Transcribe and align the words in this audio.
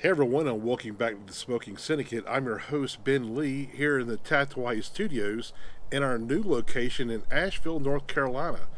Hey 0.00 0.10
everyone, 0.10 0.46
and 0.46 0.62
welcome 0.62 0.94
back 0.94 1.14
to 1.14 1.26
the 1.26 1.32
Smoking 1.32 1.76
Syndicate. 1.76 2.24
I'm 2.28 2.44
your 2.44 2.58
host 2.58 3.02
Ben 3.02 3.34
Lee 3.34 3.68
here 3.74 3.98
in 3.98 4.06
the 4.06 4.16
Tatuai 4.16 4.84
Studios 4.84 5.52
in 5.90 6.04
our 6.04 6.18
new 6.18 6.40
location 6.40 7.10
in 7.10 7.24
Asheville, 7.32 7.80
North 7.80 8.06
Carolina. 8.06 8.68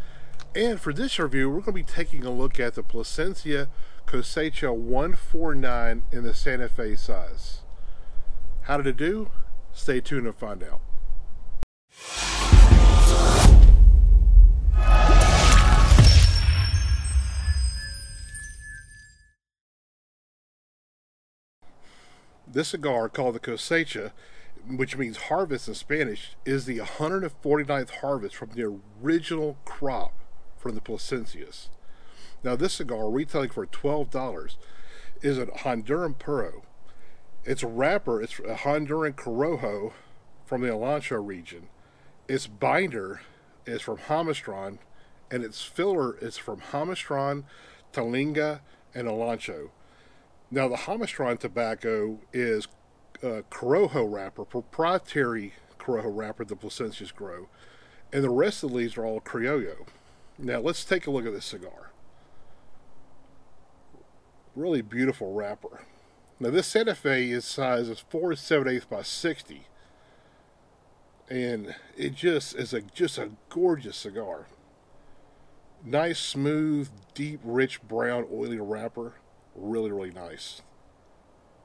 And 0.54 0.80
for 0.80 0.95
this 0.95 1.19
review, 1.19 1.51
we're 1.51 1.61
going 1.61 1.64
to 1.64 1.72
be 1.72 1.83
taking 1.83 2.25
a 2.25 2.30
look 2.30 2.59
at 2.59 2.75
the 2.75 2.83
Plasencia 2.83 3.69
Cosecha 4.06 4.75
149 4.75 6.04
in 6.11 6.22
the 6.22 6.33
Santa 6.33 6.71
Fe 6.71 6.96
size. 6.96 7.61
How 8.62 8.79
did 8.79 8.87
it 8.87 8.96
do? 8.96 9.29
Stay 9.75 10.00
tuned 10.00 10.25
to 10.25 10.32
find 10.32 10.62
out. 10.62 10.80
This 22.53 22.69
cigar, 22.69 23.09
called 23.09 23.36
the 23.36 23.40
Cosecha, 23.40 24.11
which 24.68 24.96
means 24.96 25.17
harvest 25.29 25.68
in 25.68 25.75
Spanish, 25.75 26.35
is 26.45 26.64
the 26.64 26.79
149th 26.79 27.91
harvest 27.91 28.35
from 28.35 28.50
the 28.50 28.77
original 29.00 29.57
crop 29.64 30.13
from 30.57 30.75
the 30.75 30.81
Plasencias. 30.81 31.68
Now, 32.42 32.56
this 32.56 32.75
cigar, 32.75 33.08
retailing 33.08 33.50
for 33.50 33.67
$12, 33.67 34.56
is 35.22 35.39
a 35.39 35.47
Honduran 35.47 36.19
Puro. 36.19 36.64
Its 37.44 37.62
wrapper 37.62 38.20
is 38.20 38.41
a 38.41 38.56
Honduran 38.56 39.14
Corojo 39.14 39.92
from 40.44 40.62
the 40.62 40.69
Olancho 40.69 41.25
region. 41.25 41.69
Its 42.27 42.48
binder 42.48 43.20
is 43.64 43.80
from 43.80 43.98
Jamastran, 43.98 44.78
and 45.30 45.44
its 45.44 45.62
filler 45.62 46.17
is 46.17 46.36
from 46.36 46.61
Jamastran, 46.72 47.44
Talanga, 47.92 48.61
and 48.92 49.06
Olancho. 49.06 49.70
Now, 50.53 50.67
the 50.67 50.77
Jamastran 50.77 51.39
tobacco 51.39 52.19
is 52.33 52.67
a 53.22 53.42
Corojo 53.50 54.12
wrapper, 54.12 54.45
proprietary 54.45 55.52
Corojo 55.78 56.11
wrapper 56.12 56.44
the 56.44 56.56
Plasencias 56.56 57.14
grow, 57.14 57.48
and 58.12 58.24
the 58.24 58.30
rest 58.30 58.64
of 58.64 58.70
the 58.70 58.77
leaves 58.77 58.97
are 58.97 59.06
all 59.06 59.20
Criollo. 59.20 59.86
Now, 60.39 60.58
let's 60.58 60.84
take 60.84 61.06
a 61.06 61.11
look 61.12 61.24
at 61.24 61.33
this 61.33 61.44
cigar. 61.44 61.92
Really 64.56 64.83
beautiful 64.83 65.33
wrapper. 65.34 65.83
Now, 66.41 66.50
this 66.50 66.67
Santa 66.67 66.96
Fe 66.96 67.30
is 67.30 67.44
size 67.44 67.89
is 67.89 68.00
4 68.00 68.34
7 68.34 68.67
8 68.67 68.91
by 68.91 69.02
60, 69.02 69.67
and 71.28 71.77
it 71.96 72.17
just 72.17 72.56
is 72.56 72.74
a 72.74 72.80
just 72.80 73.19
a 73.19 73.30
gorgeous 73.50 73.98
cigar. 73.98 74.46
Nice, 75.84 76.19
smooth, 76.19 76.91
deep, 77.14 77.39
rich 77.44 77.80
brown, 77.83 78.27
oily 78.33 78.58
wrapper 78.58 79.14
really, 79.54 79.90
really 79.90 80.10
nice. 80.10 80.62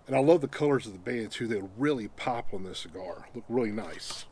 And 0.08 0.16
I 0.16 0.20
love 0.20 0.42
the 0.42 0.48
colors 0.48 0.86
of 0.86 0.94
the 0.94 1.00
band 1.00 1.32
too. 1.32 1.48
They 1.48 1.62
really 1.78 2.10
pop 2.10 2.54
on 2.54 2.64
this 2.64 2.80
cigar. 2.80 3.28
Look 3.34 3.46
really 3.50 3.72
nice. 3.72 4.26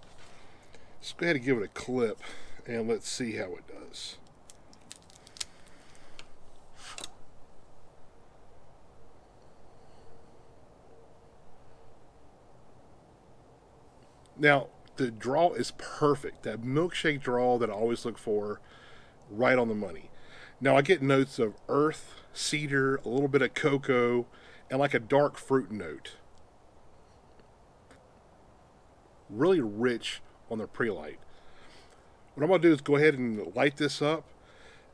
Let's 0.99 1.13
go 1.13 1.25
ahead 1.25 1.35
and 1.37 1.45
give 1.45 1.57
it 1.57 1.63
a 1.63 1.67
clip 1.67 2.19
and 2.67 2.87
let's 2.87 3.09
see 3.09 3.33
how 3.33 3.55
it 3.55 3.63
does. 3.67 4.17
Now, 14.37 14.67
the 14.97 15.11
draw 15.11 15.53
is 15.53 15.71
perfect. 15.77 16.43
That 16.43 16.61
milkshake 16.61 17.21
draw 17.21 17.57
that 17.57 17.69
I 17.69 17.73
always 17.73 18.05
look 18.05 18.17
for, 18.17 18.59
right 19.29 19.57
on 19.57 19.67
the 19.67 19.75
money. 19.75 20.09
Now, 20.63 20.77
I 20.77 20.81
get 20.81 21.01
notes 21.01 21.39
of 21.39 21.55
earth, 21.67 22.21
cedar, 22.31 23.01
a 23.03 23.09
little 23.09 23.27
bit 23.27 23.41
of 23.41 23.53
cocoa, 23.53 24.27
and 24.71 24.79
like 24.79 24.93
a 24.93 24.99
dark 24.99 25.35
fruit 25.37 25.69
note. 25.69 26.13
Really 29.29 29.59
rich 29.59 30.21
on 30.49 30.59
the 30.59 30.67
pre-light. 30.67 31.19
What 32.33 32.43
I'm 32.43 32.47
going 32.47 32.61
to 32.61 32.67
do 32.69 32.73
is 32.73 32.79
go 32.79 32.95
ahead 32.95 33.15
and 33.15 33.53
light 33.53 33.75
this 33.75 34.01
up, 34.01 34.23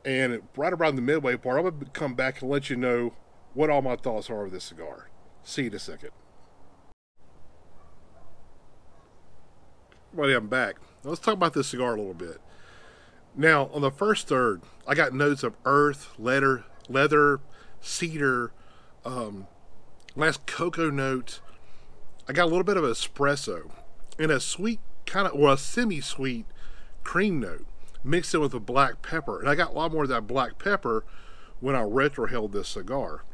and 0.04 0.42
right 0.56 0.72
around 0.72 0.96
the 0.96 1.02
midway 1.02 1.36
part, 1.36 1.58
I'm 1.58 1.62
going 1.62 1.78
to 1.78 1.86
come 1.92 2.14
back 2.14 2.42
and 2.42 2.50
let 2.50 2.68
you 2.68 2.74
know 2.74 3.14
what 3.54 3.70
all 3.70 3.80
my 3.80 3.94
thoughts 3.94 4.28
are 4.28 4.46
of 4.46 4.50
this 4.50 4.64
cigar. 4.64 5.08
See 5.44 5.62
you 5.62 5.68
in 5.68 5.74
a 5.76 5.78
second. 5.78 6.10
Well, 10.12 10.28
I'm 10.36 10.48
back. 10.48 10.80
Now 11.04 11.10
let's 11.10 11.22
talk 11.22 11.34
about 11.34 11.54
this 11.54 11.68
cigar 11.68 11.94
a 11.94 11.96
little 11.96 12.12
bit. 12.12 12.40
Now, 13.36 13.70
on 13.72 13.82
the 13.82 13.90
first 13.90 14.28
third, 14.28 14.62
I 14.86 14.94
got 14.94 15.14
notes 15.14 15.42
of 15.42 15.54
earth, 15.64 16.10
leather, 16.18 16.64
leather, 16.88 17.40
cedar, 17.80 18.52
um, 19.04 19.46
last 20.16 20.46
cocoa 20.46 20.90
note. 20.90 21.40
I 22.28 22.32
got 22.32 22.44
a 22.44 22.50
little 22.50 22.64
bit 22.64 22.76
of 22.76 22.84
espresso 22.84 23.70
and 24.18 24.30
a 24.30 24.40
sweet 24.40 24.80
kind 25.06 25.26
of, 25.26 25.34
well, 25.34 25.54
a 25.54 25.58
semi-sweet 25.58 26.46
cream 27.04 27.40
note 27.40 27.66
mixed 28.02 28.34
in 28.34 28.40
with 28.40 28.54
a 28.54 28.60
black 28.60 29.02
pepper. 29.02 29.40
And 29.40 29.48
I 29.48 29.54
got 29.54 29.70
a 29.70 29.72
lot 29.74 29.92
more 29.92 30.04
of 30.04 30.08
that 30.08 30.26
black 30.26 30.58
pepper 30.58 31.04
when 31.60 31.74
I 31.74 31.82
retrohaled 31.82 32.52
this 32.52 32.68
cigar. 32.68 33.24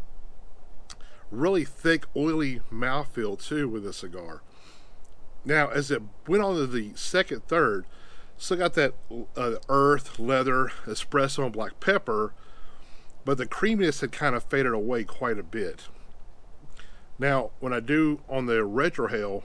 Really 1.31 1.65
thick, 1.65 2.05
oily 2.15 2.61
mouthfeel 2.73 3.43
too 3.45 3.69
with 3.69 3.85
this 3.85 3.99
cigar. 3.99 4.43
Now, 5.45 5.69
as 5.69 5.91
it 5.91 6.03
went 6.27 6.43
on 6.43 6.57
to 6.57 6.67
the 6.67 6.93
second 6.97 7.47
third, 7.47 7.87
Still 8.39 8.59
got 8.59 8.75
that 8.75 8.95
uh, 9.37 9.55
earth, 9.69 10.19
leather, 10.19 10.71
espresso, 10.85 11.45
and 11.45 11.53
black 11.53 11.81
pepper, 11.81 12.35
but 13.25 13.39
the 13.39 13.47
creaminess 13.47 14.01
had 14.01 14.13
kind 14.13 14.35
of 14.35 14.45
faded 14.45 14.73
away 14.73 15.05
quite 15.05 15.39
a 15.39 15.43
bit. 15.43 15.89
Now, 17.19 17.51
when 17.61 17.73
I 17.73 17.81
do 17.81 18.21
on 18.29 18.47
the 18.47 18.57
retrohale, 18.57 19.43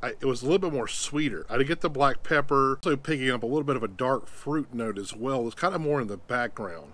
I, 0.00 0.10
it 0.20 0.24
was 0.24 0.42
a 0.42 0.44
little 0.44 0.58
bit 0.58 0.72
more 0.72 0.88
sweeter. 0.88 1.46
I 1.50 1.58
did 1.58 1.66
get 1.66 1.80
the 1.80 1.90
black 1.90 2.22
pepper, 2.22 2.76
also 2.76 2.96
picking 2.96 3.30
up 3.30 3.42
a 3.42 3.46
little 3.46 3.64
bit 3.64 3.76
of 3.76 3.82
a 3.82 3.88
dark 3.88 4.28
fruit 4.28 4.72
note 4.72 4.98
as 4.98 5.14
well. 5.14 5.46
It's 5.46 5.54
kind 5.56 5.74
of 5.74 5.80
more 5.80 6.00
in 6.00 6.06
the 6.06 6.16
background, 6.16 6.92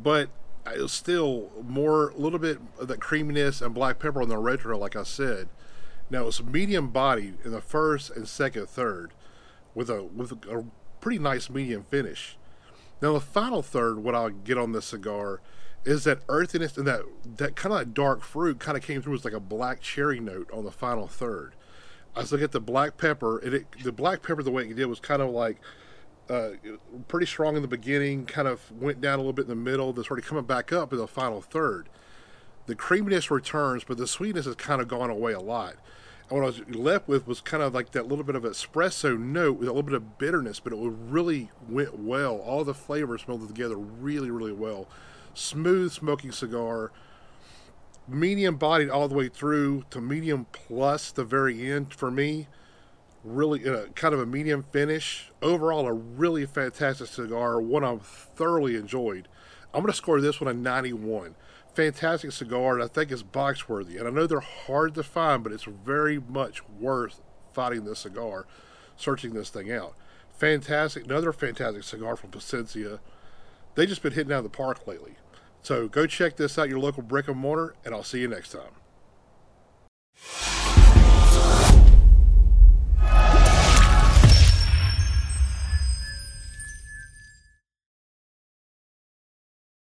but 0.00 0.28
it 0.72 0.80
was 0.80 0.92
still 0.92 1.50
more, 1.62 2.10
a 2.10 2.16
little 2.16 2.38
bit 2.38 2.58
of 2.78 2.88
that 2.88 3.00
creaminess 3.00 3.60
and 3.60 3.74
black 3.74 3.98
pepper 3.98 4.22
on 4.22 4.28
the 4.28 4.38
retro, 4.38 4.78
like 4.78 4.94
I 4.94 5.02
said. 5.02 5.48
Now 6.10 6.22
it 6.22 6.26
was 6.26 6.42
medium 6.42 6.90
body 6.90 7.34
in 7.44 7.50
the 7.50 7.60
first 7.60 8.10
and 8.10 8.28
second 8.28 8.68
third 8.68 9.12
with 9.74 9.90
a 9.90 10.04
with 10.04 10.32
a 10.32 10.64
pretty 11.00 11.18
nice 11.18 11.50
medium 11.50 11.82
finish. 11.82 12.36
Now 13.02 13.12
the 13.12 13.20
final 13.20 13.62
third, 13.62 13.98
what 13.98 14.14
I'll 14.14 14.30
get 14.30 14.58
on 14.58 14.72
this 14.72 14.86
cigar 14.86 15.40
is 15.84 16.04
that 16.04 16.20
earthiness 16.28 16.76
and 16.78 16.86
that 16.86 17.02
that 17.36 17.56
kind 17.56 17.74
of 17.74 17.92
dark 17.92 18.22
fruit 18.22 18.58
kind 18.58 18.76
of 18.76 18.82
came 18.82 19.02
through 19.02 19.14
as 19.14 19.24
like 19.24 19.34
a 19.34 19.40
black 19.40 19.80
cherry 19.80 20.20
note 20.20 20.50
on 20.52 20.64
the 20.64 20.70
final 20.70 21.06
third. 21.06 21.54
I 22.16 22.20
was 22.20 22.32
looking 22.32 22.44
at 22.44 22.52
the 22.52 22.60
black 22.60 22.96
pepper, 22.96 23.38
and 23.38 23.54
it 23.54 23.66
the 23.82 23.92
black 23.92 24.22
pepper 24.22 24.42
the 24.42 24.50
way 24.50 24.64
it 24.64 24.76
did 24.76 24.86
was 24.86 25.00
kind 25.00 25.20
of 25.20 25.30
like 25.30 25.60
uh, 26.30 26.50
pretty 27.08 27.26
strong 27.26 27.56
in 27.56 27.62
the 27.62 27.68
beginning, 27.68 28.24
kind 28.24 28.48
of 28.48 28.70
went 28.72 29.00
down 29.00 29.14
a 29.14 29.18
little 29.18 29.32
bit 29.32 29.42
in 29.42 29.48
the 29.48 29.54
middle, 29.54 29.92
then 29.92 30.04
started 30.04 30.24
coming 30.24 30.44
back 30.44 30.72
up 30.72 30.92
in 30.92 30.98
the 30.98 31.06
final 31.06 31.42
third. 31.42 31.88
The 32.66 32.74
creaminess 32.74 33.30
returns, 33.30 33.84
but 33.84 33.98
the 33.98 34.06
sweetness 34.06 34.46
has 34.46 34.54
kind 34.54 34.80
of 34.80 34.88
gone 34.88 35.10
away 35.10 35.32
a 35.32 35.40
lot. 35.40 35.74
And 36.30 36.38
what 36.38 36.44
I 36.44 36.46
was 36.46 36.60
left 36.74 37.06
with 37.06 37.26
was 37.26 37.40
kind 37.40 37.62
of 37.62 37.74
like 37.74 37.92
that 37.92 38.08
little 38.08 38.24
bit 38.24 38.34
of 38.34 38.44
espresso 38.44 39.18
note 39.18 39.58
with 39.58 39.68
a 39.68 39.72
little 39.72 39.82
bit 39.82 39.94
of 39.94 40.16
bitterness, 40.18 40.58
but 40.58 40.72
it 40.72 40.78
really 40.80 41.50
went 41.68 41.98
well. 41.98 42.38
All 42.38 42.64
the 42.64 42.72
flavors 42.72 43.24
melded 43.24 43.48
together 43.48 43.76
really, 43.76 44.30
really 44.30 44.52
well. 44.52 44.88
Smooth 45.34 45.92
smoking 45.92 46.32
cigar, 46.32 46.92
medium 48.08 48.56
bodied 48.56 48.88
all 48.88 49.06
the 49.08 49.14
way 49.14 49.28
through 49.28 49.84
to 49.90 50.00
medium 50.00 50.46
plus 50.52 51.12
the 51.12 51.24
very 51.24 51.70
end 51.70 51.92
for 51.92 52.10
me. 52.10 52.48
Really, 53.22 53.66
uh, 53.68 53.86
kind 53.94 54.14
of 54.14 54.20
a 54.20 54.26
medium 54.26 54.64
finish. 54.70 55.30
Overall, 55.42 55.86
a 55.86 55.92
really 55.92 56.46
fantastic 56.46 57.08
cigar, 57.08 57.60
one 57.60 57.84
I've 57.84 58.02
thoroughly 58.02 58.76
enjoyed. 58.76 59.28
I'm 59.72 59.80
going 59.80 59.90
to 59.90 59.96
score 59.96 60.20
this 60.20 60.40
one 60.40 60.48
a 60.48 60.54
91 60.54 61.34
fantastic 61.74 62.32
cigar, 62.32 62.74
and 62.74 62.82
I 62.82 62.86
think 62.86 63.10
it's 63.10 63.22
box 63.22 63.68
worthy. 63.68 63.98
And 63.98 64.06
I 64.06 64.10
know 64.10 64.26
they're 64.26 64.40
hard 64.40 64.94
to 64.94 65.02
find, 65.02 65.42
but 65.42 65.52
it's 65.52 65.64
very 65.64 66.18
much 66.18 66.66
worth 66.68 67.20
finding 67.52 67.84
this 67.84 68.00
cigar, 68.00 68.46
searching 68.96 69.34
this 69.34 69.50
thing 69.50 69.72
out. 69.72 69.94
Fantastic, 70.36 71.04
another 71.04 71.32
fantastic 71.32 71.84
cigar 71.84 72.16
from 72.16 72.30
Plasencia. 72.30 73.00
They 73.74 73.86
just 73.86 74.02
been 74.02 74.12
hitting 74.12 74.32
out 74.32 74.38
of 74.38 74.44
the 74.44 74.50
park 74.50 74.86
lately. 74.86 75.16
So 75.62 75.88
go 75.88 76.06
check 76.06 76.36
this 76.36 76.58
out, 76.58 76.68
your 76.68 76.78
local 76.78 77.02
brick 77.02 77.28
and 77.28 77.38
mortar, 77.38 77.74
and 77.84 77.94
I'll 77.94 78.04
see 78.04 78.20
you 78.20 78.28
next 78.28 78.52
time. 78.52 80.53